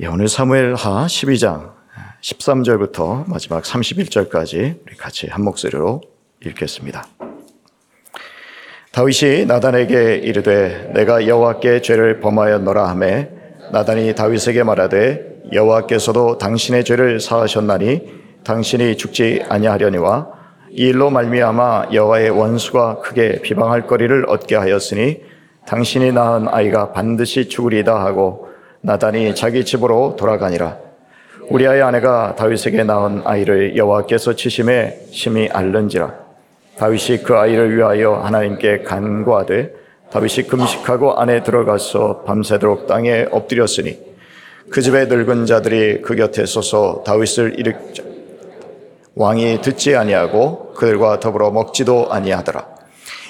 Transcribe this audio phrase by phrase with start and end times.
[0.00, 1.72] 예, 오늘 사무엘하 12장
[2.22, 6.00] 13절부터 마지막 31절까지 우리 같이 한 목소리로
[6.46, 7.04] 읽겠습니다.
[8.90, 13.28] 다윗이 나단에게 이르되 내가 여호와께 죄를 범하였노라 하매
[13.70, 20.32] 나단이 다윗에게 말하되 여호와께서도 당신의 죄를 사하셨나니 당신이 죽지 아니하려니와
[20.70, 25.20] 이 일로 말미암아 여호와의 원수가 크게 비방할 거리를 얻게 하였으니
[25.66, 28.51] 당신이 낳은 아이가 반드시 죽으리다 하고
[28.82, 30.76] 나단이 자기 집으로 돌아가니라
[31.48, 36.14] 우리아의 아내가 다윗에게 낳은 아이를 여호와께서 치심에 심히 알른지라
[36.76, 39.72] 다윗이 그 아이를 위하여 하나님께 간구하되
[40.10, 43.98] 다윗이 금식하고 안에 들어가서 밤새도록 땅에 엎드렸으니
[44.70, 48.02] 그 집의 늙은 자들이 그 곁에 서서 다윗을 일으켜
[49.14, 52.66] 왕이 듣지 아니하고 그들과 더불어 먹지도 아니하더라.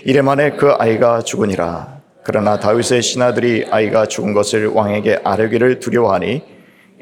[0.05, 2.02] 이래 만에 그 아이가 죽으니라.
[2.24, 6.42] 그러나 다윗의 신하들이 아이가 죽은 것을 왕에게 아뢰기를 두려워하니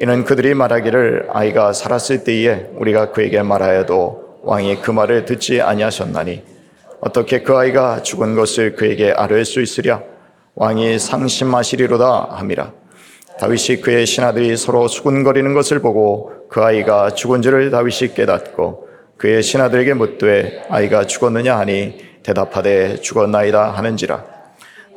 [0.00, 6.42] 이는 그들이 말하기를 아이가 살았을 때에 우리가 그에게 말하여도 왕이 그 말을 듣지 아니하셨나니
[7.00, 10.02] 어떻게 그 아이가 죽은 것을 그에게 아뢰을 수 있으랴?
[10.54, 12.72] 왕이 상심하시리로다 함이라.
[13.38, 19.94] 다윗이 그의 신하들이 서로 수군거리는 것을 보고 그 아이가 죽은 줄을 다윗이 깨닫고 그의 신하들에게
[19.94, 24.39] 묻되 아이가 죽었느냐 하니 대답하되 죽었나이다 하는지라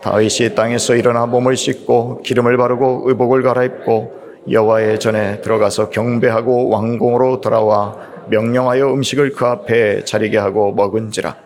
[0.03, 7.95] 다윗이 땅에서 일어나 몸을 씻고 기름을 바르고 의복을 갈아입고 여호와의 전에 들어가서 경배하고 왕궁으로 돌아와
[8.27, 11.37] 명령하여 음식을 그 앞에 차리게 하고 먹은지라.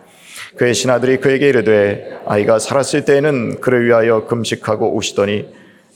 [0.56, 5.46] 그의 신하들이 그에게 이르되 아이가 살았을 때에는 그를 위하여 금식하고 우시더니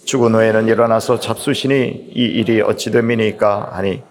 [0.04, 4.02] 죽은 후에는 일어나서 잡수시니 이 일이 어찌 됨이니까 하니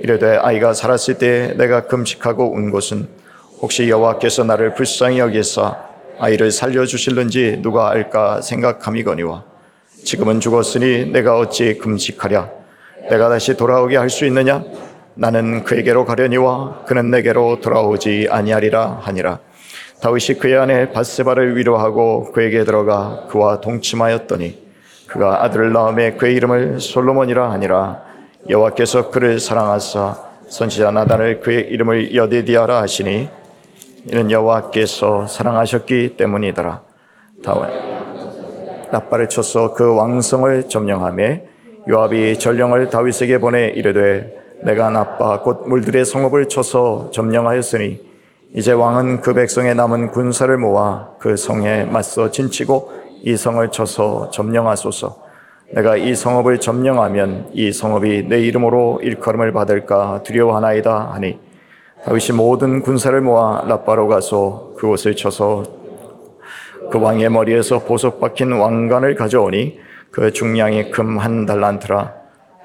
[0.00, 3.08] 이르되 아이가 살았을 때 내가 금식하고 운 것은
[3.62, 9.44] 혹시 여호와께서 나를 불쌍히 여기사 아이를 살려 주실는지 누가 알까 생각함이거니와
[10.04, 12.50] 지금은 죽었으니 내가 어찌 금식하랴?
[13.10, 14.62] 내가 다시 돌아오게 할 수 있느냐?
[15.14, 19.38] 나는 그에게로 가려니와 그는 내게로 돌아오지 아니하리라 하니라.
[20.00, 24.62] 다윗이 그의 아내 바세바를 위로하고 그에게 들어가 그와 동침하였더니
[25.06, 28.02] 그가 아들을 낳음에 그의 이름을 솔로몬이라 하니라.
[28.50, 30.16] 여호와께서 그를 사랑하사
[30.48, 33.28] 선지자 나단을 그의 이름을 여데디아라 하시니
[34.06, 36.82] 이는 여호와께서 사랑하셨기 때문이더라
[37.42, 37.68] 다윗
[38.92, 41.24] 나팔을 쳐서 그 왕성을 점령하며
[41.88, 48.00] 요압이 전령을 다윗에게 보내 이르되 내가 나빠 곧 물들의 성읍을 쳐서 점령하였으니
[48.54, 55.24] 이제 왕은 그 백성의 남은 군사를 모아 그 성에 맞서 진치고 이 성을 쳐서 점령하소서.
[55.72, 61.38] 내가 이 성읍을 점령하면 이 성읍이 내 이름으로 일컬음을 받을까 두려워하나이다 하니
[62.04, 65.62] 다윗이 모든 군사를 모아 라빠로 가서 그곳을 쳐서
[66.90, 69.78] 그 왕의 머리에서 보석 박힌 왕관을 가져오니
[70.10, 72.12] 그 중량이 금 한 달란트라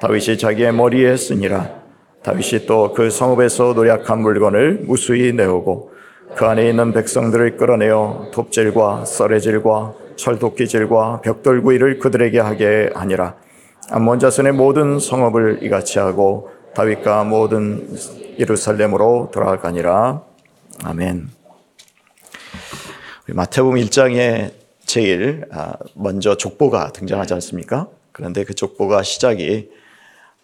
[0.02, 1.70] 다윗이 자기의 머리에 쓰니라
[2.24, 5.92] 다윗이 또 그 성읍에서 노약한 물건을 무수히 내오고
[6.36, 13.36] 그 안에 있는 백성들을 끌어내어 톱질과 썰레질과 철도끼질과 벽돌구이를 그들에게 하게 하니라.
[13.90, 17.98] 암몬 자손의 모든 성읍을 이같이 하고 다윗과 모든
[18.38, 20.24] 예루살렘으로 돌아가니라.
[20.84, 21.30] 아멘.
[23.28, 24.54] 마태복음 1장에
[24.86, 27.88] 제일 아, 먼저 족보가 등장하지 않습니까?
[28.12, 29.70] 그런데 그 족보가 시작이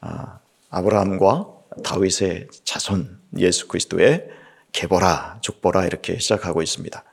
[0.02, 1.48] 아, 아브라함과
[1.84, 4.28] 다윗의 자손 예수 그리스도의
[4.72, 7.04] 계보라 족보라 이렇게 시작하고 있습니다.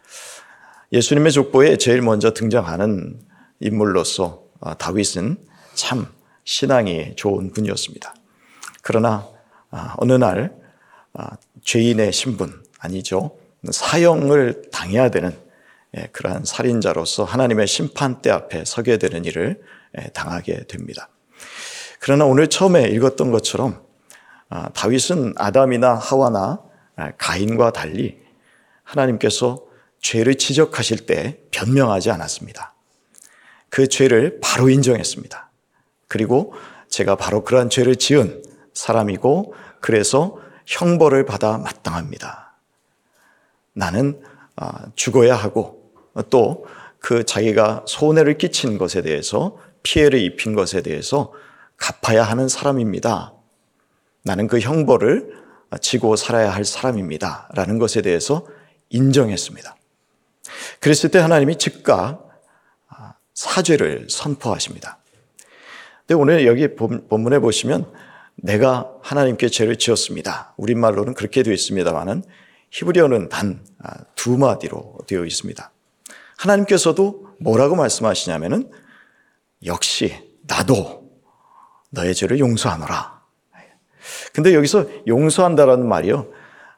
[0.93, 3.21] 예수님의 족보에 제일 먼저 등장하는
[3.61, 5.39] 인물로서 아, 다윗은
[5.75, 6.07] 참
[6.45, 8.15] 신앙이 좋은 분이었습니다.
[8.83, 9.29] 그러나
[9.71, 10.55] 아, 어느 날
[11.15, 13.39] 아, 죄인의 신분 아니죠
[13.71, 15.35] 사형을 당해야 되는
[15.97, 19.63] 예, 그러한 살인자로서 하나님의 심판대 앞에 서게 되는 일을
[19.99, 21.09] 예, 당하게 됩니다.
[22.01, 23.81] 그러나 오늘 처음에 읽었던 것처럼
[24.75, 26.61] 다윗은 아담이나 하와나
[27.17, 28.19] 가인과 달리
[28.83, 29.63] 하나님께서
[30.01, 32.75] 죄를 지적하실 때 변명하지 않았습니다.
[33.71, 35.51] 그 죄를 바로 인정했습니다.
[36.09, 36.55] 그리고
[36.89, 38.43] 제가 바로 그러한 죄를 지은
[38.75, 42.55] 사람이고 그래서 형벌을 받아 마땅합니다.
[43.73, 44.23] 나는
[44.57, 45.93] 아, 죽어야 하고
[46.31, 46.65] 또
[47.03, 51.33] 그 자기가 손해를 끼친 것에 대해서 피해를 입힌 것에 대해서
[51.77, 53.33] 갚아야 하는 사람입니다.
[54.23, 55.43] 나는 그 형벌을
[55.81, 57.51] 지고 살아야 할 사람입니다.
[57.55, 58.47] 라는 것에 대해서
[58.91, 59.77] 인정했습니다.
[60.79, 62.29] 그랬을 때 하나님이 즉각
[62.89, 64.99] 아, 사죄를 선포하십니다.
[66.07, 67.93] 근데 오늘 여기 본문에 보시면
[68.43, 70.55] 내가 하나님께 죄를 지었습니다.
[70.57, 72.25] 우리말로는 그렇게 되어 있습니다만은
[72.71, 75.71] 히브리어는 단두 아, 마디로 되어 있습니다.
[76.39, 78.71] 하나님께서도 뭐라고 말씀하시냐면은
[79.65, 80.17] 역시
[80.49, 81.11] 나도
[81.91, 83.23] 너의 죄를 용서하노라.
[84.33, 86.27] 근데 여기서 용서한다라는 말이요.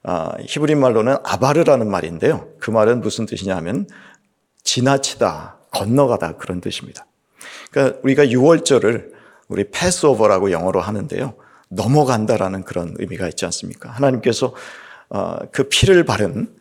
[0.03, 2.51] 아, 히브리 말로는 아바르라는 말인데요.
[2.59, 3.89] 그 말은 무슨 뜻이냐면
[4.65, 7.07] 지나치다, 건너가다 그런 뜻입니다.
[7.71, 9.13] 그러니까 우리가 6월절을
[9.49, 11.35] 우리 패스오버라고 영어로 하는데요.
[11.75, 13.91] 넘어간다라는 그런 의미가 있지 않습니까?
[13.91, 14.55] 하나님께서
[15.11, 16.55] 어, 그 피를 바른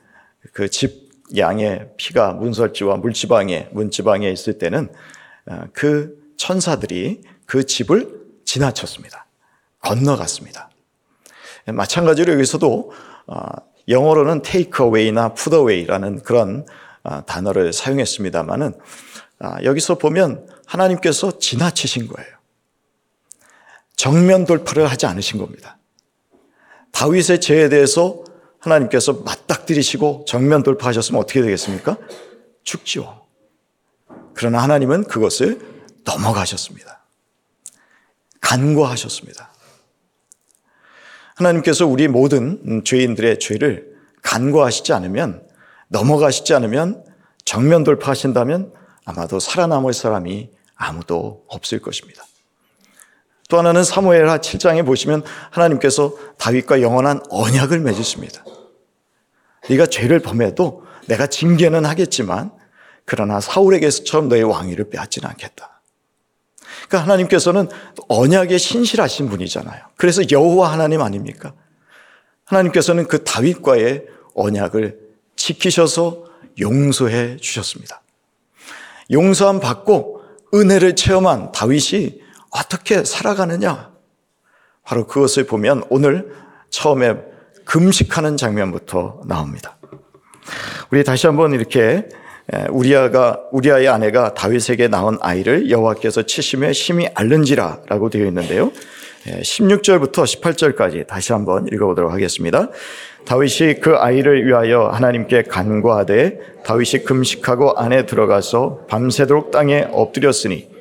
[0.54, 1.04] 그 집
[1.38, 4.90] 양의 피가 문설지와 물지방에 문지방에 있을 때는
[5.48, 9.26] 어, 그 천사들이 그 집을 지나쳤습니다.
[9.80, 10.70] 건너갔습니다.
[11.66, 12.92] 마찬가지로 여기서도
[13.28, 13.40] 어,
[13.88, 16.66] 영어로는 take away나 put away라는 그런
[17.26, 18.74] 단어를 사용했습니다만은
[19.66, 22.30] 여기서 보면 하나님께서 지나치신 거예요.
[23.96, 25.78] 정면 돌파를 하지 않으신 겁니다.
[26.92, 28.24] 다윗의 죄에 대해서
[28.60, 31.98] 하나님께서 맞닥뜨리시고 정면 돌파하셨으면 어떻게 되겠습니까?
[32.64, 33.26] 죽지요.
[34.34, 35.60] 그러나 하나님은 그것을
[36.06, 37.04] 넘어가셨습니다.
[38.42, 39.52] 간과하셨습니다.
[41.36, 45.46] 하나님께서 우리 모든 죄인들의 죄를 간과하시지 않으면
[45.90, 47.04] 넘어가시지 않으면
[47.46, 48.74] 정면 돌파하신다면
[49.06, 52.24] 아마도 살아남을 사람이 아무도 없을 것입니다.
[53.54, 55.22] 또 하나는 사무엘하 7장에 보시면
[55.52, 58.44] 하나님께서 다윗과 영원한 언약을 맺으십니다.
[59.70, 62.52] 네가 죄를 범해도 내가 징계는 하겠지만
[63.06, 65.82] 그러나 사울에게서처럼 너의 왕위를 빼앗지는 않겠다.
[66.88, 67.70] 그러니까 하나님께서는
[68.08, 69.84] 언약에 신실하신 분이잖아요.
[69.98, 71.54] 그래서 여호와 하나님 아닙니까?
[72.46, 74.98] 하나님께서는 그 다윗과의 언약을
[75.36, 76.26] 지키셔서
[76.60, 78.02] 용서해 주셨습니다.
[79.12, 80.24] 용서함 받고
[80.56, 82.23] 은혜를 체험한 다윗이
[82.54, 83.92] 어떻게 살아가느냐?
[84.84, 86.32] 바로 그것을 보면 오늘
[86.70, 87.16] 처음에
[87.66, 89.78] 금식하는 장면부터 나옵니다.
[90.92, 92.08] 우리 다시 한번 이렇게
[92.70, 98.72] 우리아가 우리아의 아내가 다윗에게 낳은 아이를 여호와께서 치심에 심히 앓는지라라고 되어 있는데요.
[99.26, 102.70] 16절부터 18절까지 다시 한번 읽어보도록 하겠습니다.
[103.26, 110.73] 다윗이 그 아이를 위하여 하나님께 간구하되 다윗이 금식하고 안에 들어가서 밤새도록 땅에 엎드렸으니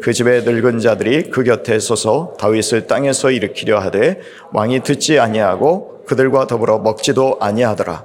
[0.00, 4.20] 그 집의 늙은 자들이 그 곁에 서서 다윗을 땅에서 일으키려 하되
[4.52, 8.04] 왕이 듣지 아니하고 그들과 더불어 먹지도 아니하더라.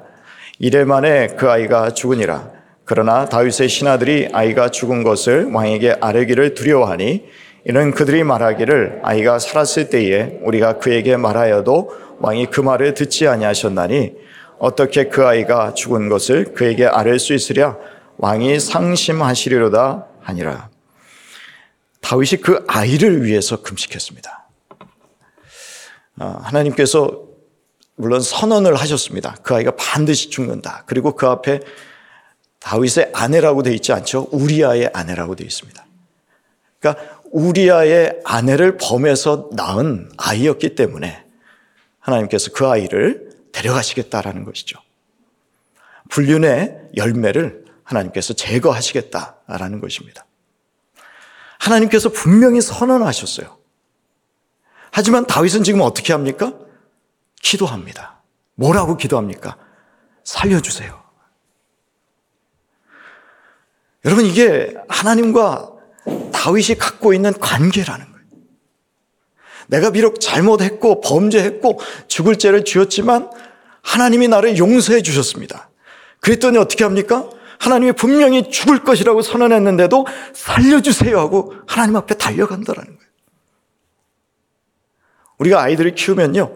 [0.59, 2.51] 이래 만에 그 아이가 죽으니라.
[2.85, 7.25] 그러나 다윗의 신하들이 아이가 죽은 것을 왕에게 아뢰기를 두려워하니
[7.65, 14.13] 이는 그들이 말하기를 아이가 살았을 때에 우리가 그에게 말하여도 왕이 그 말을 듣지 아니하셨나니
[14.59, 17.77] 어떻게 그 아이가 죽은 것을 그에게 아뢰 수 있으랴
[18.17, 20.72] 왕이 상심하시리로다 하니라.
[22.03, 24.49] 다윗이 그 아이를 위해서 금식했습니다.
[26.19, 27.23] 아, 하나님께서
[27.95, 29.35] 물론 선언을 하셨습니다.
[29.41, 30.83] 그 아이가 반드시 죽는다.
[30.85, 31.61] 그리고 그 앞에
[32.59, 34.27] 다윗의 아내라고 되어 있지 않죠.
[34.31, 35.85] 우리아의 아내라고 되어 있습니다.
[36.79, 41.23] 그러니까 우리아의 아내를 범해서 낳은 아이였기 때문에
[41.99, 44.77] 하나님께서 그 아이를 데려가시겠다라는 것이죠.
[46.09, 50.25] 불륜의 열매를 하나님께서 제거하시겠다라는 것입니다.
[51.63, 53.57] 하나님께서 분명히 선언하셨어요.
[54.91, 56.53] 하지만 다윗은 지금 어떻게 합니까?
[57.41, 58.21] 기도합니다.
[58.55, 59.57] 뭐라고 기도합니까?
[60.23, 61.01] 살려주세요.
[64.05, 65.71] 여러분, 이게 하나님과
[66.33, 68.25] 다윗이 갖고 있는 관계라는 거예요.
[69.67, 73.31] 내가 비록 잘못했고 범죄했고 죽을 죄를 지었지만
[73.81, 75.69] 하나님이 나를 용서해 주셨습니다.
[76.19, 77.29] 그랬더니 어떻게 합니까?
[77.63, 83.11] 하나님이 분명히 죽을 것이라고 선언했는데도 살려주세요 하고 하나님 앞에 달려간다라는 거예요.
[85.37, 86.53] 우리가 아이들을 키우면요.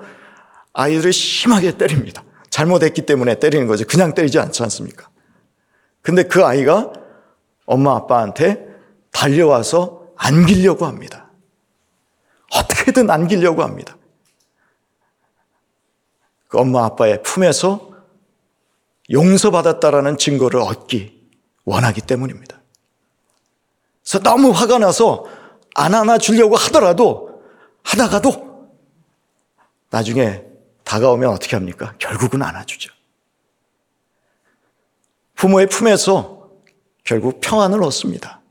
[0.74, 2.24] 아이들을 심하게 때립니다.
[2.50, 3.86] 잘못했기 때문에 때리는 거죠.
[3.86, 5.10] 그냥 때리지 않지 않습니까?
[6.02, 6.92] 근데 그 아이가
[7.66, 8.68] 엄마 아빠한테
[9.12, 11.32] 달려와서 안기려고 합니다.
[12.52, 13.96] 어떻게든 안기려고 합니다.
[16.50, 17.87] 그 엄마 아빠의 품에서
[19.12, 21.30] 용서받았다라는 증거를 얻기
[21.66, 22.62] 원하기 때문입니다.
[24.02, 25.26] 그래서 너무 화가 나서
[25.76, 27.42] 안 안아주려고 하더라도
[27.84, 28.70] 하다가도
[29.90, 30.44] 나중에
[30.84, 31.94] 다가오면 어떻게 합니까?
[32.00, 32.92] 결국은 안아주죠.
[35.36, 36.50] 부모의 품에서
[37.04, 38.42] 결국 평안을 얻습니다.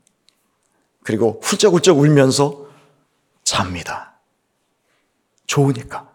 [1.03, 2.67] 그리고 훌쩍훌쩍 울면서
[3.43, 4.13] 잡니다.
[5.45, 6.11] 좋으니까.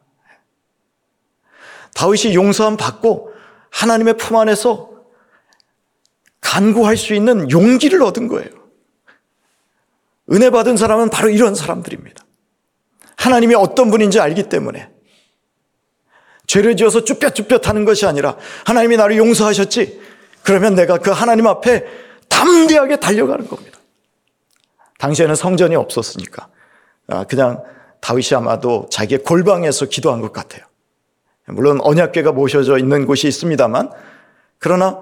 [1.94, 3.31] 다윗이 용서함 받고
[3.72, 4.90] 하나님의 품 안에서
[6.40, 8.50] 간구할 수 있는 용기를 얻은 거예요.
[10.30, 12.24] 은혜 받은 사람은 바로 이런 사람들입니다.
[13.16, 14.88] 하나님이 어떤 분인지 알기 때문에
[16.46, 20.00] 죄를 지어서 쭈뼛쭈뼛 하는 것이 아니라 하나님이 나를 용서하셨지.
[20.42, 21.86] 그러면 내가 그 하나님 앞에
[22.28, 23.78] 담대하게 달려가는 겁니다.
[24.98, 26.48] 당시에는 성전이 없었으니까
[27.08, 27.62] 아, 그냥
[28.00, 30.64] 다윗이 아마도 자기의 골방에서 기도한 것 같아요.
[31.46, 33.90] 물론 언약궤가 모셔져 있는 곳이 있습니다만
[34.58, 35.00] 그러나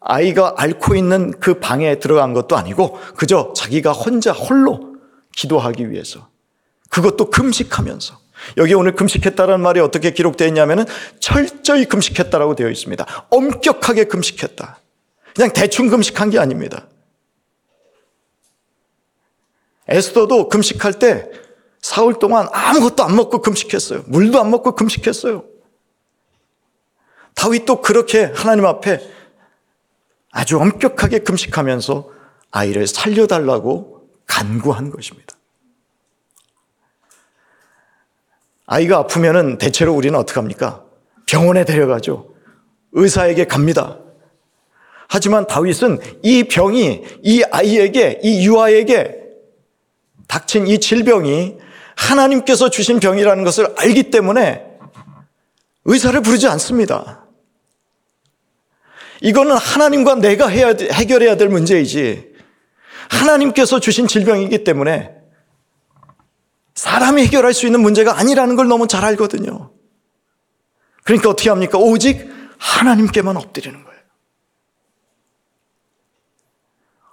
[0.00, 4.96] 아이가 앓고 있는 그 방에 들어간 것도 아니고 그저 자기가 혼자 홀로
[5.36, 6.28] 기도하기 위해서
[6.90, 8.18] 그것도 금식하면서
[8.58, 10.84] 여기 오늘 금식했다는 말이 어떻게 기록되어 있냐면은
[11.20, 13.26] 철저히 금식했다라고 되어 있습니다.
[13.30, 14.78] 엄격하게 금식했다.
[15.34, 16.86] 그냥 대충 금식한 게 아닙니다.
[19.88, 21.30] 에스더도 금식할 때
[21.80, 24.04] 사흘 동안 아무것도 안 먹고 금식했어요.
[24.06, 25.44] 물도 안 먹고 금식했어요.
[27.36, 29.00] 다윗도 그렇게 하나님 앞에
[30.32, 32.10] 아주 엄격하게 금식하면서
[32.50, 35.36] 아이를 살려달라고 간구한 것입니다.
[38.66, 40.84] 아이가 아프면은 대체로 우리는 어떻게 합니까?
[41.26, 42.34] 병원에 데려가죠.
[42.92, 43.98] 의사에게 갑니다.
[45.08, 49.20] 하지만 다윗은 이 병이 이 아이에게, 이 유아에게
[50.26, 51.58] 닥친 이 질병이
[51.96, 54.64] 하나님께서 주신 병이라는 것을 알기 때문에
[55.84, 57.25] 의사를 부르지 않습니다.
[59.20, 62.34] 이거는 하나님과 내가 해야, 해결해야 될 문제이지
[63.08, 65.14] 하나님께서 주신 질병이기 때문에
[66.74, 69.70] 사람이 해결할 수 있는 문제가 아니라는 걸 너무 잘 알거든요.
[71.04, 71.78] 그러니까 어떻게 합니까?
[71.78, 73.96] 오직 하나님께만 엎드리는 거예요.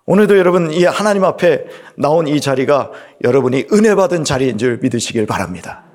[0.06, 2.92] 오늘도 여러분 이 하나님 앞에 나온 이 자리가
[3.24, 5.86] 여러분이 은혜 받은 자리인 줄 믿으시길 바랍니다.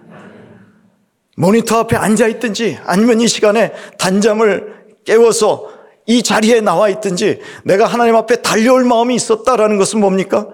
[1.36, 5.77] 모니터 앞에 앉아 있든지 아니면 이 시간에 단잠을 깨워서
[6.08, 10.48] 이 자리에 나와 있든지 내가 하나님 앞에 달려올 마음이 있었다라는 것은 뭡니까?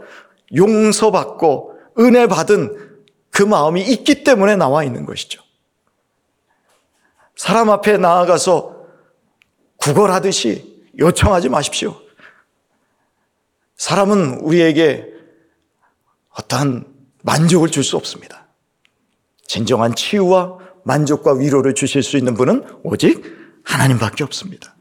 [0.54, 2.98] 용서받고 은혜 받은
[3.30, 5.40] 그 마음이 있기 때문에 나와 있는 것이죠.
[7.36, 8.74] 사람 앞에 나아가서
[9.76, 12.00] 구걸하듯이 요청하지 마십시오.
[13.76, 15.06] 사람은 우리에게
[16.30, 16.84] 어떠한
[17.22, 18.48] 만족을 줄 수 없습니다.
[19.46, 23.22] 진정한 치유와 만족과 위로를 주실 수 있는 분은 오직
[23.64, 24.73] 하나님밖에 없습니다.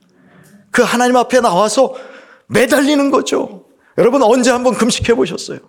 [0.73, 1.93] 그 하나님 앞에 나와서
[2.47, 3.65] 매달리는 거죠.
[3.97, 5.59] 여러분 언제 한번 금식해 보셨어요?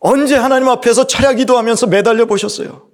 [0.00, 2.88] 언제 하나님 앞에서 차려 기도하면서 매달려 보셨어요?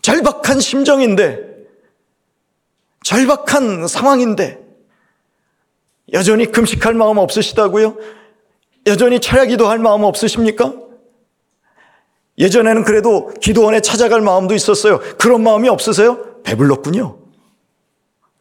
[0.00, 1.66] 절박한 심정인데,
[3.04, 4.64] 절박한 상황인데,
[6.12, 7.98] 여전히 금식할 마음 없으시다고요?
[8.86, 10.72] 여전히 차려 기도할 마음 없으십니까?
[12.38, 15.00] 예전에는 그래도 기도원에 찾아갈 마음도 있었어요.
[15.18, 16.29] 그런 마음이 없으세요?
[16.42, 17.18] 배불렀군요.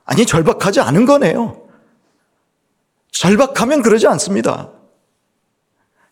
[0.06, 1.68] 아니, 절박하지 않은 거네요.
[3.12, 4.72] 절박하면 그러지 않습니다.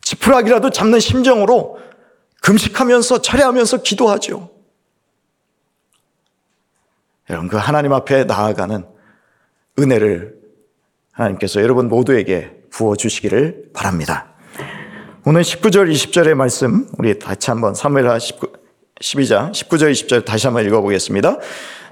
[0.02, 1.80] 지푸라기라도 잡는 심정으로
[2.42, 4.52] 금식하면서 철회하면서 기도하죠.
[7.30, 8.86] 여러분, 그 하나님 앞에 나아가는
[9.80, 10.38] 은혜를
[11.12, 14.34] 하나님께서 여러분 모두에게 부어주시기를 바랍니다.
[15.26, 18.48] 오늘 19절, 20절의 말씀, 우리 다시 한번 사무엘하 19,
[19.02, 21.38] 12장 19절, 20절 다시 한번 읽어보겠습니다.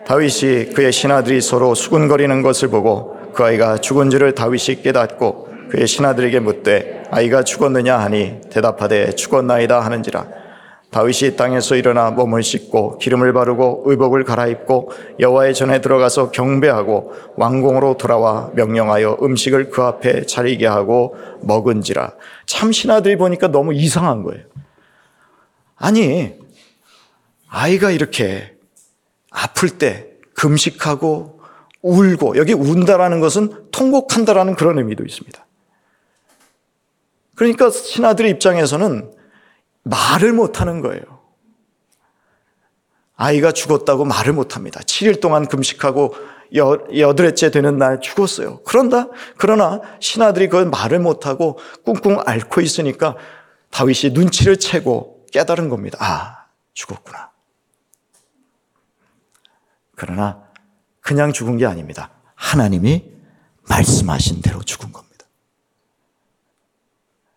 [0.06, 6.40] 다윗이 그의 신하들이 서로 수군거리는 것을 보고 그 아이가 죽은 줄을 다윗이 깨닫고 그의 신하들에게
[6.40, 10.28] 묻되 아이가 죽었느냐 하니 대답하되 죽었나이다 하는지라
[10.92, 18.52] 다윗이 땅에서 일어나 몸을 씻고 기름을 바르고 의복을 갈아입고 여호와의 전에 들어가서 경배하고 왕궁으로 돌아와
[18.54, 22.14] 명령하여 음식을 그 앞에 차리게 하고 먹은지라
[22.46, 24.44] 참 신하들이 보니까 너무 이상한 거예요.
[25.76, 26.34] 아니
[27.50, 28.55] 아이가 이렇게
[29.36, 31.42] 아플 때 금식하고
[31.82, 35.46] 울고 여기 운다라는 것은 통곡한다라는 그런 의미도 있습니다.
[37.36, 39.14] 그러니까 신하들의 입장에서는
[39.84, 41.04] 말을 못 하는 거예요.
[43.18, 44.80] 아이가 죽었다고 말을 못 합니다.
[44.82, 46.16] 7일 동안 금식하고
[46.56, 48.62] 여덟째 되는 날 죽었어요.
[48.64, 49.10] 그런다?
[49.38, 53.16] 그러나 신하들이 그걸 말을 못하고 꿍꿍 앓고 있으니까
[53.72, 55.98] 다윗이 눈치를 채고 깨달은 겁니다.
[56.02, 57.35] 아, 죽었구나.
[59.96, 60.44] 그러나
[61.02, 62.12] 그냥 죽은 게 아닙니다.
[62.36, 63.06] 하나님이
[63.68, 65.26] 말씀하신 대로 죽은 겁니다.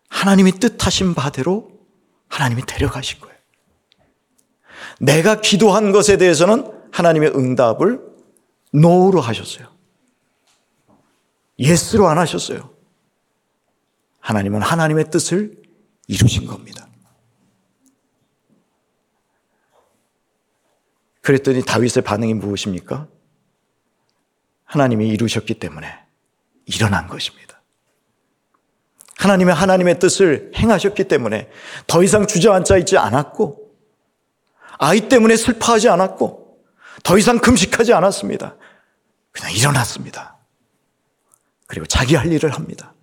[0.09, 1.71] 하나님이 뜻하신 바대로
[2.27, 3.35] 하나님이 데려가신 거예요.
[4.99, 8.01] 내가 기도한 것에 대해서는 하나님의 응답을
[8.73, 9.67] 노로 하셨어요.
[11.57, 12.73] 예스로 안 하셨어요.
[14.19, 15.61] 하나님은 하나님의 뜻을
[16.07, 16.88] 이루신 겁니다.
[21.29, 23.07] 그랬더니 다윗의 반응이 무엇입니까?
[24.65, 25.87] 하나님이 이루셨기 때문에
[26.65, 27.61] 일어난 것입니다.
[29.15, 31.51] 하나님의 하나님의 뜻을 행하셨기 때문에
[31.85, 33.75] 더 이상 주저앉아 있지 않았고
[34.79, 36.57] 아이 때문에 슬퍼하지 않았고
[37.03, 38.55] 더 이상 금식하지 않았습니다.
[39.29, 40.35] 그냥 일어났습니다.
[41.67, 42.95] 그리고 자기 할 일을 합니다.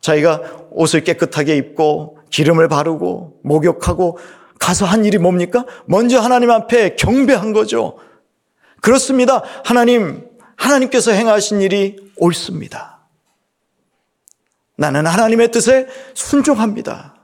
[0.00, 4.18] 자기가 옷을 깨끗하게 입고 기름을 바르고 목욕하고
[4.60, 5.64] 가서 한 일이 뭡니까?
[5.86, 7.98] 먼저 하나님 앞에 경배한 거죠.
[8.80, 9.42] 그렇습니다.
[9.64, 13.00] 하나님, 하나님께서 행하신 일이 옳습니다.
[14.76, 17.14] 나는 하나님의 뜻에 순종합니다.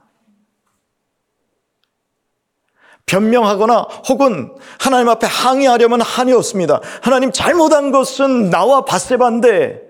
[3.05, 6.81] 변명하거나 혹은 하나님 앞에 항의하려면 한이 없습니다.
[7.01, 9.81] 하나님 잘못한 것은 나와 바세반데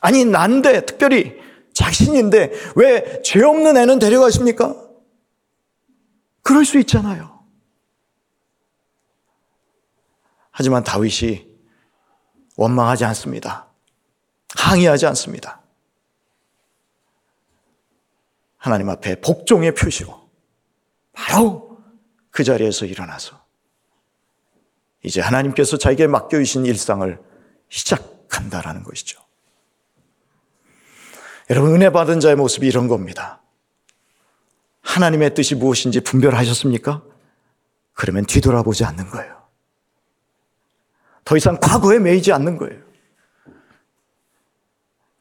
[0.00, 1.34] 아니 난데 특별히
[1.72, 4.76] 자신인데 왜 죄 없는 애는 데려가십니까?
[6.44, 7.42] 그럴 수 있잖아요.
[10.52, 11.48] 하지만 다윗이
[12.56, 13.66] 원망하지 않습니다.
[14.56, 15.60] 항의하지 않습니다.
[18.56, 20.30] 하나님 앞에 복종의 표시로
[21.12, 21.80] 바로
[22.30, 23.44] 그 자리에서 일어나서
[25.02, 27.20] 이제 하나님께서 자기에게 맡겨주신 일상을
[27.68, 29.20] 시작한다라는 것이죠.
[31.50, 33.43] 여러분, 은혜 받은 자의 모습이 이런 겁니다.
[34.84, 37.02] 하나님의 뜻이 무엇인지 분별하셨습니까?
[37.94, 39.42] 그러면 뒤돌아보지 않는 거예요.
[41.24, 42.84] 더 이상 과거에 매이지 않는 거예요.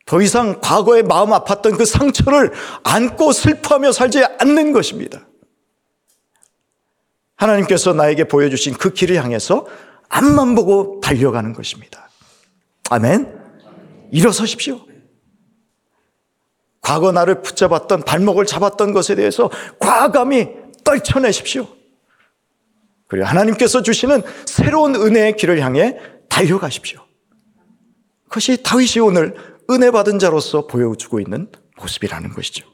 [0.06, 2.52] 더 이상 과거에 마음 아팠던 그 상처를
[2.84, 5.26] 안고 슬퍼하며 살지 않는 것입니다.
[7.36, 9.66] 하나님께서 나에게 보여주신 그 길을 향해서
[10.10, 12.10] 앞만 보고 달려가는 것입니다.
[12.90, 13.42] 아멘.
[14.12, 14.86] 일어서십시오.
[16.84, 19.50] 과거 나를 붙잡았던 발목을 잡았던 것에 대해서
[19.80, 20.50] 과감히
[20.84, 21.66] 떨쳐내십시오.
[23.08, 25.98] 그리고 하나님께서 주시는 새로운 은혜의 길을 향해
[26.30, 27.00] 달려가십시오.
[28.28, 29.36] 그것이 다윗이 오늘
[29.70, 32.73] 은혜 받은 자로서 보여주고 있는 모습이라는 것이죠.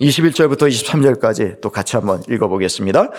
[0.00, 3.10] 21절부터 23절까지 또 같이 한번 읽어보겠습니다.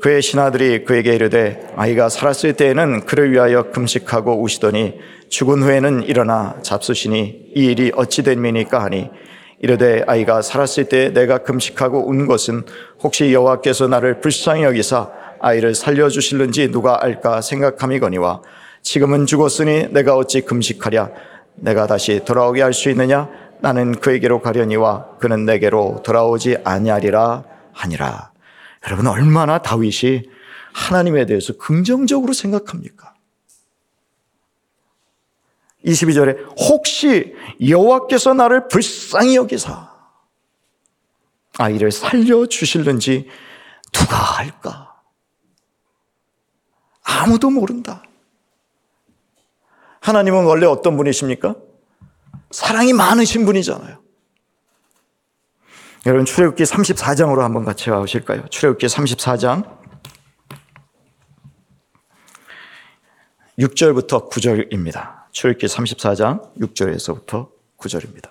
[0.00, 4.94] 그의 신하들이 그에게 이르되 아이가 살았을 때에는 그를 위하여 금식하고 우시더니
[5.28, 9.10] 죽은 후에는 일어나 잡수시니 이 일이 어찌 된미니까 하니?
[9.58, 12.62] 이르되 아이가 살았을 때 내가 금식하고 운 것은
[13.02, 18.42] 혹시 여호와께서 나를 불쌍히 여기사 아이를 살려주실는지 누가 알까 생각함이거니와
[18.82, 21.10] 지금은 죽었으니 내가 어찌 금식하랴?
[21.56, 23.28] 내가 다시 돌아오게 할 수 있느냐
[23.60, 28.32] 나는 그에게로 가려니와 그는 내게로 돌아오지 아니하리라 하니라.
[28.86, 30.22] 여러분 얼마나 다윗이
[30.72, 33.14] 하나님에 대해서 긍정적으로 생각합니까?
[35.84, 37.34] 22절에 혹시
[37.66, 39.90] 여호와께서 나를 불쌍히 여기사
[41.58, 43.28] 아이를 살려 주실는지
[43.92, 44.94] 누가 알까?
[47.02, 48.02] 아무도 모른다.
[50.00, 51.54] 하나님은 원래 어떤 분이십니까?
[52.50, 53.98] 사랑이 많으신 분이잖아요.
[56.06, 58.46] 여러분 출애굽기 34장으로 한번 같이 가실까요?
[58.48, 59.78] 출애굽기 34장
[63.58, 65.30] 6절부터 9절입니다.
[65.32, 68.30] 출애굽기 34장 6절에서부터 9절입니다.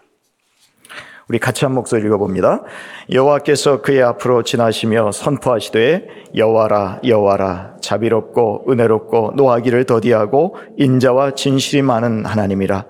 [1.27, 2.63] 우리 같이 한 목소리 읽어봅니다.
[3.11, 12.85] 여호와께서 그의 앞으로 지나시며 선포하시되 여호와라 여호와라 자비롭고 은혜롭고 노하기를 더디하고 인자와 진실이 많은 하나님이라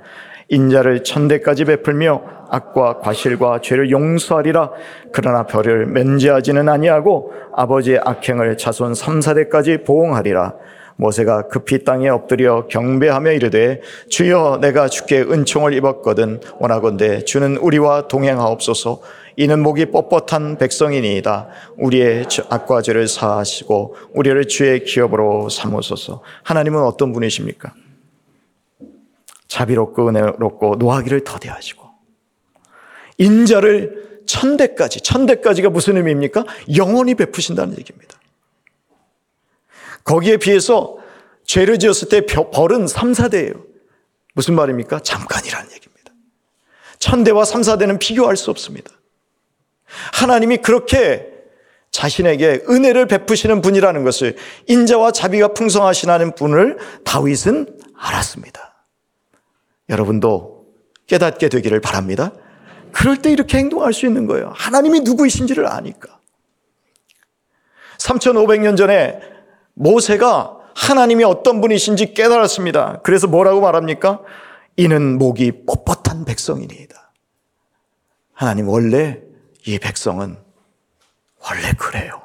[0.50, 4.72] 인자를 천대까지 베풀며 악과 과실과 죄를 용서하리라.
[5.12, 10.56] 그러나 별을 면제하지는 아니하고 아버지의 악행을 자손 3, 4대까지 보응하리라.
[10.96, 19.00] 모세가 급히 땅에 엎드려 경배하며 이르되 주여 내가 주께 은총을 입었거든 원하건대 주는 우리와 동행하옵소서.
[19.38, 21.48] 이는 목이 뻣뻣한 백성이니이다.
[21.78, 26.22] 우리의 악과 죄를 사하시고 우리를 주의 기업으로 삼으소서.
[26.44, 27.72] 하나님은 어떤 분이십니까?
[29.50, 31.90] 자비롭고 은혜롭고 노하기를 더디 하시고
[33.18, 36.46] 인자를 천대까지 천대까지가 무슨 의미입니까?
[36.78, 38.18] 영원히 베푸신다는 얘기입니다.
[40.06, 40.98] 거기에 비해서
[41.46, 43.66] 죄를 지었을 때 벌은 3, 4대예요.
[44.34, 45.00] 무슨 말입니까?
[45.00, 46.14] 잠깐이라는 얘기입니다.
[47.00, 48.92] 천대와 3, 4대는 비교할 수 없습니다.
[50.14, 51.28] 하나님이 그렇게
[51.92, 58.69] 자신에게 은혜를 베푸시는 분이라는 것을 인자와 자비가 풍성하시다는 분을 다윗은 알았습니다.
[59.90, 60.66] 여러분도
[61.08, 62.32] 깨닫게 되기를 바랍니다.
[62.92, 64.52] 그럴 때 이렇게 행동할 수 있는 거예요.
[64.56, 66.20] 하나님이 누구이신지를 아니까.
[67.98, 69.20] 3,500년 전에
[69.74, 73.02] 모세가 하나님이 어떤 분이신지 깨달았습니다.
[73.04, 74.22] 그래서 뭐라고 말합니까?
[74.78, 77.12] 이는 목이 뻣뻣한 백성이니이다.
[78.34, 79.20] 하나님 원래
[79.66, 80.38] 이 백성은
[81.44, 82.22] 원래 그래요.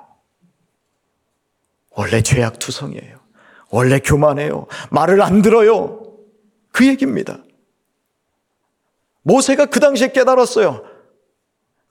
[1.90, 3.18] 원래 죄악투성이에요.
[3.70, 4.66] 원래 교만해요.
[4.90, 6.02] 말을 안 들어요.
[6.70, 7.38] 그 얘기입니다.
[9.24, 10.84] 모세가 그 당시에 깨달았어요.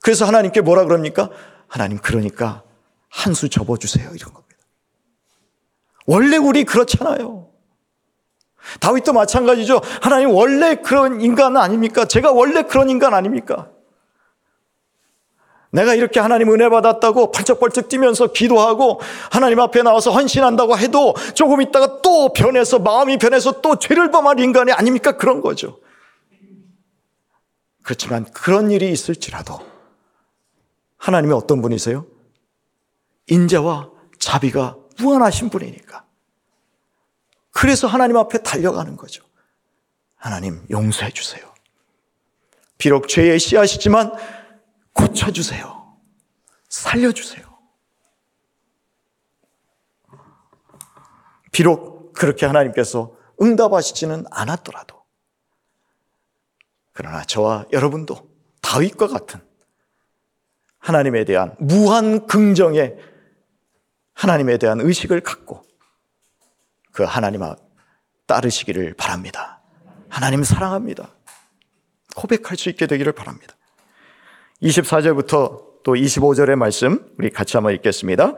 [0.02, 1.30] 그래서 하나님께 뭐라 그럽니까?
[1.68, 2.62] 하나님, 그러니까
[3.10, 4.10] 한 수 접어주세요.
[4.14, 4.56] 이런 겁니다.
[6.06, 7.48] 원래 우리 그렇잖아요.
[8.80, 9.80] 다윗도 마찬가지죠.
[10.00, 12.06] 하나님 원래 그런 인간 아닙니까?
[12.06, 13.70] 제가 원래 그런 인간 아닙니까?
[15.70, 22.00] 내가 이렇게 하나님 은혜 받았다고 펄쩍펄쩍 뛰면서 기도하고 하나님 앞에 나와서 헌신한다고 해도 조금 있다가
[22.00, 25.16] 또 변해서 마음이 변해서 또 죄를 범할 인간이 아닙니까?
[25.16, 25.78] 그런 거죠.
[27.84, 29.60] 그렇지만 그런 일이 있을지라도
[30.96, 32.06] 하나님이 어떤 분이세요?
[33.26, 36.04] 인자와 자비가 무한하신 분이니까.
[37.50, 39.22] 그래서 하나님 앞에 달려가는 거죠.
[40.16, 41.54] 하나님 용서해 주세요.
[42.78, 44.12] 비록 죄의 씨앗이지만
[44.94, 45.96] 고쳐주세요.
[46.70, 47.44] 살려주세요.
[51.52, 55.03] 비록 그렇게 하나님께서 응답하시지는 않았더라도,
[56.94, 58.16] 그러나 저와 여러분도
[58.62, 59.40] 다윗과 같은
[60.78, 62.96] 하나님에 대한 무한 긍정의
[64.14, 65.62] 하나님에 대한 의식을 갖고
[66.92, 67.58] 그 하나님 앞
[68.26, 69.60] 따르시기를 바랍니다.
[70.08, 71.08] 하나님 사랑합니다.
[72.14, 73.54] 고백할 수 있게 되기를 바랍니다.
[74.62, 78.34] 24절부터 또 25절의 말씀 우리 같이 한번 읽겠습니다.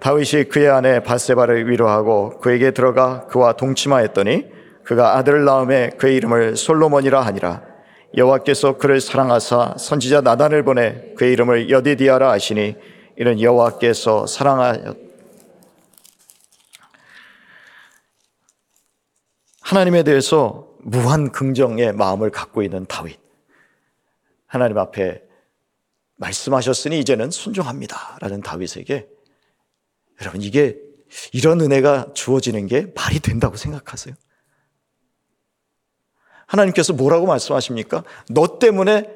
[0.00, 4.44] 다윗이 그의 아내 바세바를 위로하고 그에게 들어가 그와 동침하였더니
[4.84, 7.75] 그가 아들을 낳음에 그의 이름을 솔로몬이라 하니라.
[8.14, 12.76] 여호와께서 그를 사랑하사 선지자 나단을 보내 그의 이름을 여디디아라 하시니
[13.18, 14.96] 이는 여호와께서 사랑하였
[19.60, 23.18] 하나님에 대해서 무한 긍정의 마음을 갖고 있는 다윗.
[24.46, 25.22] 하나님 앞에
[26.16, 28.18] 말씀하셨으니 이제는 순종합니다.
[28.20, 29.08] 라는 다윗에게
[30.20, 30.76] 여러분 이게
[31.32, 34.14] 이런 은혜가 주어지는 게 말이 된다고 생각하세요?
[36.46, 38.04] 하나님께서 뭐라고 말씀하십니까?
[38.30, 39.10] 너 때문에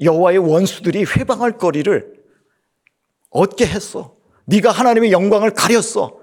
[0.00, 2.14] 여호와의 원수들이 회방할 거리를
[3.30, 4.16] 얻게 했어.
[4.46, 6.18] 네가 하나님의 영광을 가렸어.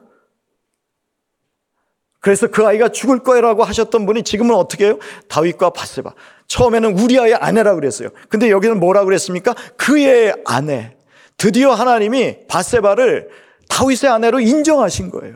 [2.20, 5.00] 그래서 그 아이가 죽을 거라고 하셨던 분이 지금은 어떻게 해요?
[5.30, 6.14] 다윗과 바세바.
[6.48, 8.10] 처음에는 우리아의 아내라 그랬어요.
[8.28, 9.54] 근데 여기는 뭐라 그랬습니까?
[9.78, 10.98] 그의 아내.
[11.38, 13.30] 드디어 하나님이 바세바를
[13.70, 15.36] 다윗의 아내로 인정하신 거예요.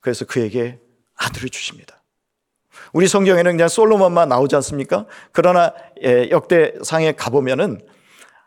[0.00, 0.80] 그래서 그에게
[1.14, 2.01] 아들을 주십니다.
[2.92, 5.06] 우리 성경에는 그냥 솔로몬만 나오지 않습니까?
[5.32, 7.80] 그러나 예, 역대상에 가보면은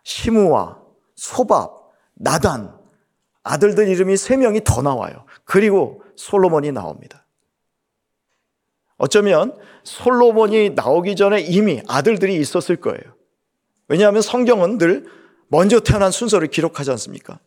[0.04, 0.80] 시무와
[1.16, 2.78] 소밥, 나단
[3.44, 5.26] 아들들 이름이 세 명이 더 나와요.
[5.44, 7.26] 그리고 솔로몬이 나옵니다.
[8.98, 13.16] 어쩌면 솔로몬이 나오기 전에 이미 아들들이 있었을 거예요.
[13.88, 15.06] 왜냐하면 성경은 늘
[15.48, 17.40] 먼저 태어난 순서를 기록하지 않습니까?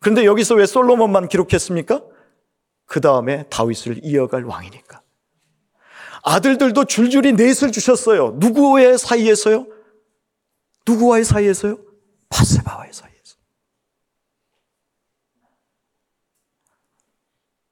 [0.00, 2.02] 그런데 여기서 왜 솔로몬만 기록했습니까?
[2.86, 5.02] 그 다음에 다윗을 이어갈 왕이니까.
[6.26, 8.32] 아들들도 줄줄이 넷을 주셨어요.
[8.38, 9.64] 누구의 사이에서요?
[10.84, 11.78] 누구와의 사이에서요?
[12.28, 13.36] 바세바와의 사이에서.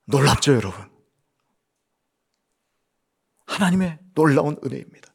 [0.05, 0.89] 놀랍죠, 여러분?
[3.47, 5.13] 하나님의 놀라운 은혜입니다.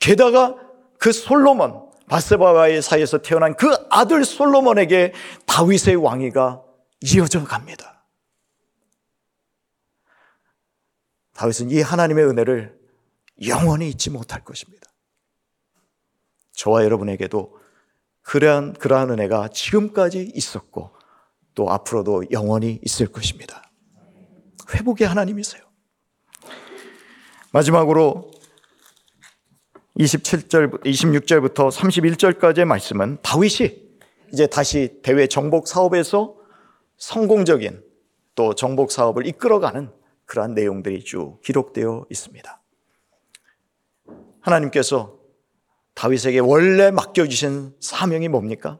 [0.00, 0.56] 게다가
[0.98, 5.12] 그 솔로몬, 바세바와의 사이에서 태어난 그 아들 솔로몬에게
[5.46, 6.64] 다윗의 왕위가
[7.02, 7.95] 이어져 갑니다.
[11.36, 12.78] 다윗은 이 하나님의 은혜를
[13.46, 14.90] 영원히 잊지 못할 것입니다.
[16.52, 17.58] 저와 여러분에게도
[18.22, 20.90] 그러한, 그러한 은혜가 지금까지 있었고
[21.54, 23.70] 또 앞으로도 영원히 있을 것입니다.
[24.74, 25.62] 회복의 하나님이세요.
[27.52, 28.30] 마지막으로
[29.98, 33.86] 27절, 26절부터 31절까지의 말씀은 다윗이
[34.32, 36.34] 이제 다시 대외 정복 사업에서
[36.96, 37.82] 성공적인
[38.34, 39.90] 또 정복 사업을 이끌어가는
[40.26, 42.62] 그러한 내용들이 쭉 기록되어 있습니다.
[44.40, 45.18] 하나님께서
[45.94, 48.78] 다윗에게 원래 맡겨주신 사명이 뭡니까?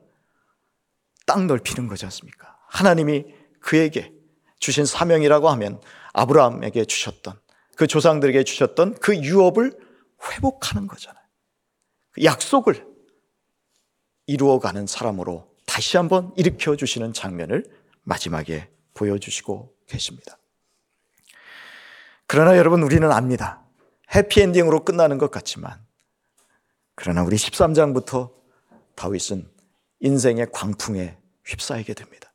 [1.25, 2.57] 땅 넓히는 거지 않습니까?
[2.69, 3.25] 하나님이
[3.61, 4.13] 그에게
[4.59, 5.81] 주신 사명이라고 하면
[6.13, 7.39] 아브라함에게 주셨던
[7.77, 9.77] 그 조상들에게 주셨던 그 유업을
[10.31, 11.23] 회복하는 거잖아요.
[12.13, 12.87] 그 약속을
[14.27, 17.65] 이루어가는 사람으로 다시 한번 일으켜 주시는 장면을
[18.03, 20.39] 마지막에 보여주시고 계십니다.
[22.27, 23.63] 그러나 여러분 우리는 압니다.
[24.15, 25.79] 해피엔딩으로 끝나는 것 같지만
[26.95, 28.33] 그러나 우리 13장부터
[28.95, 29.49] 다윗은
[30.01, 32.33] 인생의 광풍에 휩싸이게 됩니다.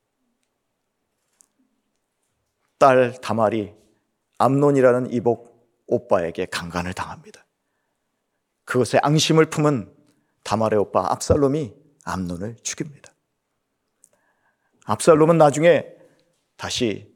[2.78, 3.74] 딸 다말이
[4.38, 5.52] 암론이라는 이복
[5.88, 7.46] 오빠에게 강간을 당합니다.
[8.66, 9.94] 그것에 앙심을 품은
[10.44, 11.74] 다말의 오빠 압살롬이
[12.06, 13.12] 암론을 죽입니다.
[14.86, 15.86] 압살롬은 나중에
[16.56, 17.11] 다시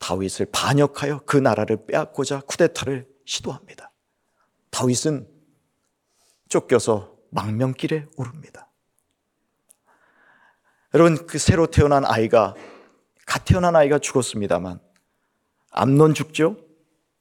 [0.00, 3.92] 다윗을 반역하여 그 나라를 빼앗고자 쿠데타를 시도합니다.
[4.70, 5.28] 다윗은
[6.48, 8.68] 쫓겨서 망명길에 오릅니다.
[10.94, 12.54] 여러분 그 새로 태어난 아이가
[13.26, 14.80] 갓 태어난 아이가 죽었습니다만
[15.70, 16.56] 암론 죽죠?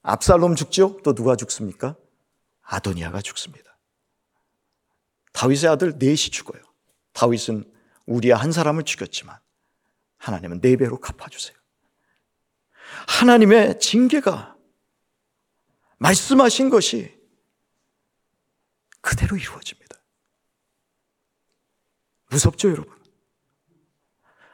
[0.01, 0.97] 압살롬 죽죠?
[1.03, 1.95] 또 누가 죽습니까?
[2.61, 3.77] 아도니아가 죽습니다.
[5.33, 6.63] 다윗의 아들 넷이 죽어요.
[7.13, 7.71] 다윗은
[8.07, 9.37] 우리야 한 사람을 죽였지만
[10.17, 11.58] 하나님은 네 배로 갚아주세요.
[13.07, 14.55] 하나님의 징계가
[15.97, 17.17] 말씀하신 것이
[19.01, 19.97] 그대로 이루어집니다.
[22.29, 22.93] 무섭죠, 여러분?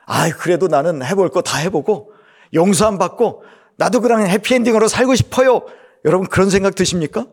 [0.05, 2.13] 아, 그래도 나는 해볼 거 다 해보고
[2.53, 3.43] 용서함 받고
[3.77, 5.65] 나도 그냥 해피엔딩으로 살고 싶어요.
[6.05, 7.27] 여러분 그런 생각 드십니까?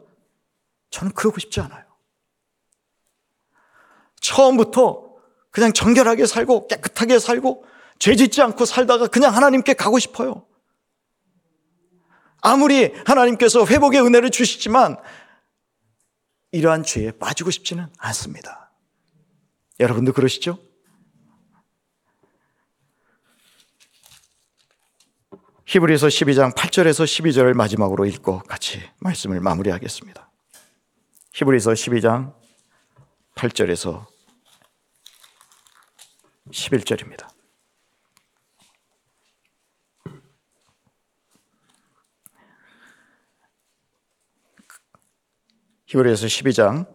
[0.90, 1.84] 저는 그러고 싶지 않아요.
[4.20, 5.12] 처음부터
[5.50, 7.64] 그냥 정결하게 살고 깨끗하게 살고
[7.98, 10.46] 죄 짓지 않고 살다가 그냥 하나님께 가고 싶어요.
[12.42, 14.96] 아무리 하나님께서 회복의 은혜를 주시지만
[16.50, 18.72] 이러한 죄에 빠지고 싶지는 않습니다.
[19.80, 20.58] 여러분도 그러시죠?
[25.66, 30.30] 히브리서 12장 8절에서 12절을 마지막으로 읽고 같이 말씀을 마무리하겠습니다.
[31.32, 32.34] 히브리서 12장
[33.36, 34.04] 8절에서
[36.50, 37.31] 11절입니다.
[45.92, 46.86] 히브리서 12장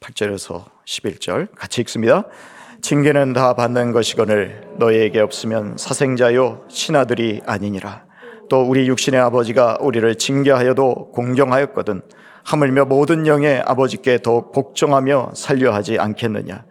[0.00, 2.24] 8절에서 11절 같이 읽습니다.
[2.80, 8.06] 징계는 다 받는 것이거늘 너희에게 없으면 사생자요 신하들이 아니니라.
[8.50, 12.02] 또 우리 육신의 아버지가 우리를 징계하여도 공경하였거든
[12.42, 16.64] 하물며 모든 영의 아버지께 더욱 복종하며 살려하지 않겠느냐.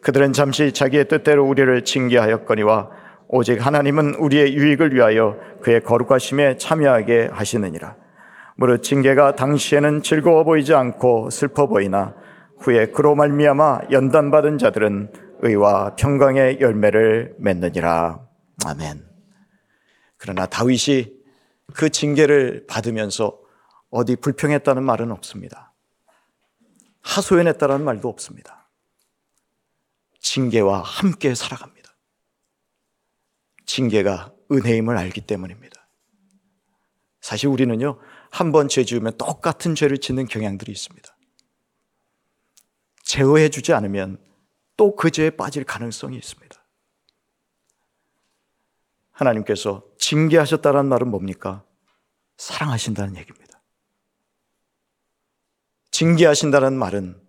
[0.00, 2.90] 그들은 잠시 자기의 뜻대로 우리를 징계하였거니와
[3.28, 8.07] 오직 하나님은 우리의 유익을 위하여 그의 거룩하심에 참여하게 하시느니라.
[8.60, 12.16] 무릇 징계가 당시에는 즐거워 보이지 않고 슬퍼 보이나
[12.58, 18.20] 후에 그로 말미암아 연단받은 자들은 의와 평강의 열매를 맺느니라.
[18.66, 19.06] 아멘.
[20.16, 21.06] 그러나 다윗이
[21.72, 23.38] 그 징계를 받으면서
[23.90, 25.72] 어디 불평했다는 말은 없습니다.
[27.02, 28.68] 하소연했다는 말도 없습니다.
[30.18, 31.90] 징계와 함께 살아갑니다.
[33.66, 35.78] 징계가 은혜임을 알기 때문입니다.
[37.20, 37.98] 사실 우리는요,
[38.30, 41.16] 한 번 죄 지으면 똑같은 죄를 짓는 경향들이 있습니다.
[43.02, 44.18] 제어해 주지 않으면
[44.76, 46.56] 또 그 죄에 빠질 가능성이 있습니다.
[49.12, 51.64] 하나님께서 징계하셨다는 말은 뭡니까?
[52.36, 53.60] 사랑하신다는 얘기입니다.
[55.90, 57.20] 징계하신다는 말은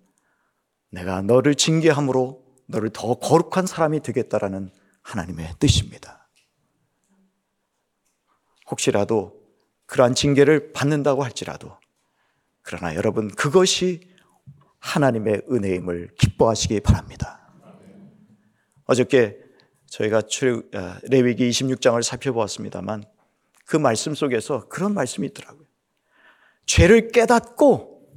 [0.91, 6.29] 내가 너를 징계함으로 너를 더 거룩한 사람이 되겠다라는 하나님의 뜻입니다.
[8.69, 9.38] 혹시라도
[9.89, 11.75] 그러한 징계를 받는다고 할지라도
[12.61, 14.07] 그러나 여러분 그것이
[14.77, 17.51] 하나님의 은혜임을 기뻐하시기 바랍니다.
[18.85, 19.37] 어저께
[19.87, 23.03] 저희가 어, 레위기 26장을 살펴보았습니다만
[23.65, 25.65] 그 말씀 속에서 그런 말씀이 있더라고요.
[26.67, 28.07] 죄를 깨닫고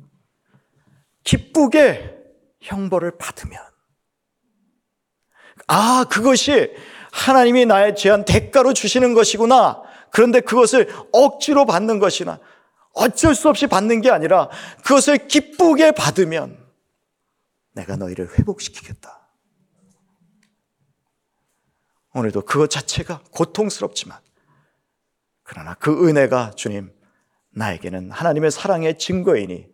[1.25, 2.19] 기쁘게
[2.61, 3.59] 형벌을 받으면
[5.69, 6.71] 아, 그것이
[7.13, 9.92] 하나님이 나의 죄한 대가로 주시는 것이구나.
[10.13, 12.39] 그런데 그것을 억지로 받는 것이나
[12.93, 14.51] 어쩔 수 없이 받는 게 아니라
[14.85, 16.63] 그것을 기쁘게 받으면
[17.73, 19.21] 내가 너희를 회복시키겠다.
[22.15, 24.19] 오늘도 그것 자체가 고통스럽지만
[25.43, 26.93] 그러나 그 은혜가 주님
[27.55, 29.67] 나에게는 하나님의 사랑의 증거이니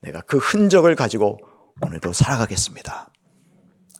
[0.00, 1.38] 내가 그 흔적을 가지고
[1.80, 3.12] 오늘도 살아가겠습니다.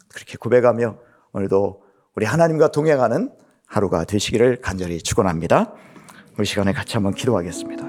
[0.08, 0.98] 그렇게 고백하며
[1.32, 1.84] 오늘도
[2.16, 3.32] 우리 하나님과 동행하는
[3.70, 5.72] 하루가 되시기를 간절히 축원합니다.
[6.36, 7.84] 우리 시간에 같이 한번 기도하겠습니다.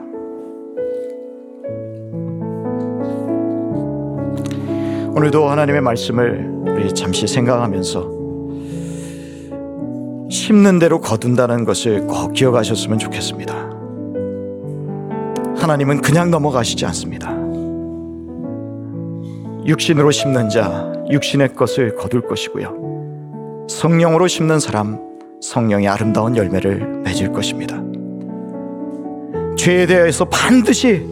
[5.16, 8.22] 오늘도 하나님의 말씀을 우리 잠시 생각하면서
[10.30, 13.56] 심는 대로 거둔다는 것을 꼭 기억하셨으면 좋겠습니다.
[15.58, 17.32] 하나님은 그냥 넘어가시지 않습니다.
[19.66, 23.66] 육신으로 심는 자, 육신의 것을 거둘 것이고요.
[23.68, 25.11] 성령으로 심는 사람,
[25.42, 27.82] 성령의 아름다운 열매를 맺을 것입니다.
[29.58, 31.06] 죄에 대해서 반드시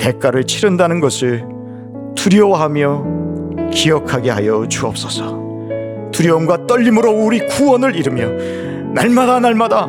[0.00, 1.44] 대가를 치른다는 것을
[2.14, 5.46] 두려워하며 기억하게 하여 주옵소서.
[6.12, 8.28] 두려움과 떨림으로 우리 구원을 이루며
[8.92, 9.82] 날마다 날마다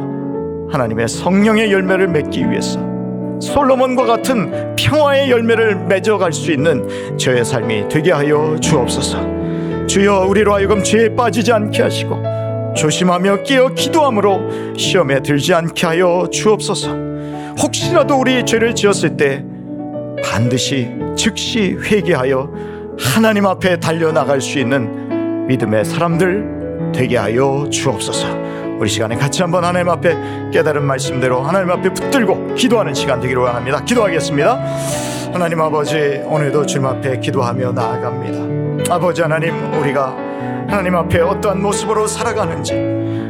[0.69, 2.79] 하나님의 성령의 열매를 맺기 위해서
[3.39, 9.87] 솔로몬과 같은 평화의 열매를 맺어갈 수 있는 저의 삶이 되게 하여 주옵소서.
[9.87, 12.46] 주여 우리로 하여금 죄에 빠지지 않게 하시고
[12.77, 16.89] 조심하며 깨어 기도함으로 시험에 들지 않게 하여 주옵소서.
[17.61, 19.43] 혹시라도 우리 죄를 지었을 때
[20.23, 22.49] 반드시 즉시 회개하여
[22.99, 28.27] 하나님 앞에 달려나갈 수 있는 믿음의 사람들 되게 하여 주옵소서.
[28.79, 30.15] 우리 시간에 같이 한번 하나님 앞에
[30.53, 33.83] 깨달은 말씀대로 하나님 앞에 붙들고 기도하는 시간 되기를 원합니다.
[33.83, 34.55] 기도하겠습니다.
[35.33, 38.93] 하나님 아버지 오늘도 주님 앞에 기도하며 나아갑니다.
[38.93, 40.26] 아버지 하나님 우리가
[40.67, 42.73] 하나님 앞에 어떠한 모습으로 살아가는지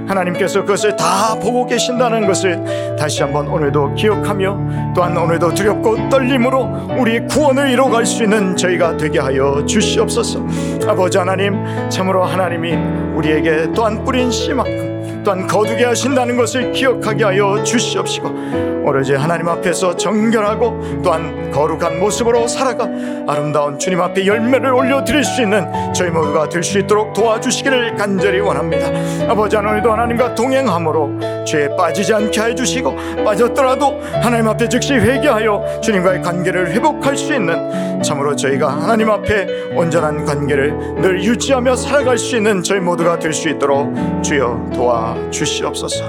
[0.08, 7.28] 하나님께서 그것을 다 보고 계신다는 것을 다시 한번 오늘도 기억하며 또한 오늘도 두렵고 떨림으로 우리의
[7.28, 10.40] 구원을 이뤄갈 수 있는 저희가 되게 하여 주시옵소서.
[10.88, 12.74] 아버지 하나님 참으로 하나님이
[13.16, 14.87] 우리에게 또한 뿌린 씨만큼
[15.28, 22.88] 또한 거두게 하신다는 것을 기억하게 하여 주시옵시고 오로지 하나님 앞에서 정결하고 또한 거룩한 모습으로 살아가
[23.28, 28.88] 아름다운 주님 앞에 열매를 올려드릴 수 있는 저희 모두가 될 수 있도록 도와주시기를 간절히 원합니다.
[29.30, 36.72] 아버지 하나님도 하나님과 동행함으로 죄에 빠지지 않게 해주시고 빠졌더라도 하나님 앞에 즉시 회개하여 주님과의 관계를
[36.72, 42.80] 회복할 수 있는 참으로 저희가 하나님 앞에 온전한 관계를 늘 유지하며 살아갈 수 있는 저희
[42.80, 46.06] 모두가 될 수 있도록 주여 도와 주시옵소서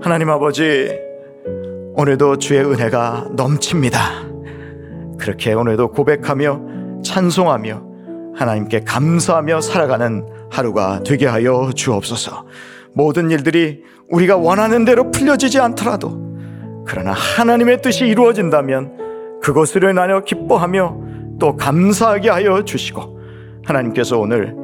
[0.00, 0.90] 하나님 아버지
[1.94, 4.28] 오늘도 주의 은혜가 넘칩니다
[5.18, 7.88] 그렇게 오늘도 고백하며 찬송하며
[8.38, 12.46] 하나님께 감사하며 살아가는 하루가 되게 하여 주옵소서.
[12.92, 16.26] 모든 일들이 우리가 원하는 대로 풀려지지 않더라도
[16.86, 21.00] 그러나 하나님의 뜻이 이루어진다면 그것을 인하여 기뻐하며
[21.38, 23.18] 또 감사하게 하여 주시고
[23.64, 24.54] 하나님께서 오늘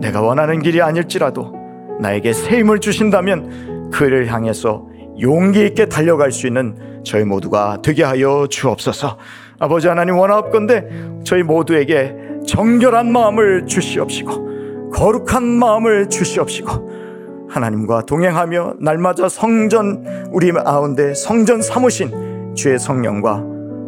[0.00, 1.54] 내가 원하는 길이 아닐지라도
[2.00, 4.86] 나에게 새 힘을 주신다면 그를 향해서
[5.20, 9.16] 용기 있게 달려갈 수 있는 저희 모두가 되게 하여 주옵소서.
[9.58, 10.88] 아버지 하나님 원하옵건대
[11.24, 12.14] 저희 모두에게
[12.46, 22.78] 정결한 마음을 주시옵시고 거룩한 마음을 주시옵시고 하나님과 동행하며 날마다 성전 우리 가운데 성전 삼으신 주의
[22.78, 23.44] 성령과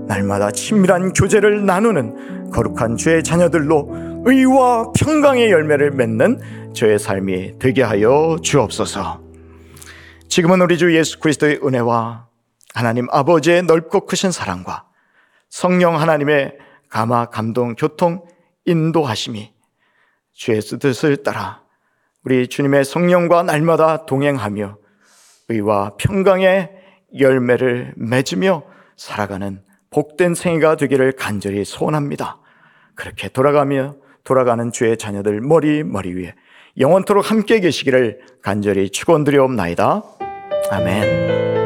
[0.06, 8.36] 날마다 친밀한 교제를 나누는 거룩한 주의 자녀들로 의와 평강의 열매를 맺는 저의 삶이 되게 하여
[8.42, 9.22] 주옵소서.
[10.28, 12.26] 지금은 우리 주 예수 그리스도의 은혜와
[12.74, 14.86] 하나님 아버지의 넓고 크신 사랑과
[15.48, 16.58] 성령 하나님의
[16.90, 18.24] 감화 감동 교통
[18.66, 19.52] 인도하심이
[20.34, 21.62] 주의 뜻을 따라
[22.24, 24.76] 우리 주님의 성령과 날마다 동행하며
[25.48, 26.70] 의와 평강의
[27.18, 28.64] 열매를 맺으며
[28.96, 32.38] 살아가는 복된 생애가 되기를 간절히 소원합니다.
[32.94, 33.94] 그렇게 돌아가며
[34.28, 36.34] 돌아가는 주의 자녀들 머리 머리 위에
[36.78, 40.02] 영원토록 함께 계시기를 간절히 축원드리옵나이다.
[40.70, 41.57] 아멘.